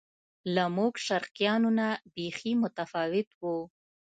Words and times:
له 0.55 0.63
موږ 0.75 0.93
شرقیانو 1.07 1.69
نه 1.79 1.87
بیخي 2.15 2.51
متفاوت 2.63 3.29
و. 3.41 3.43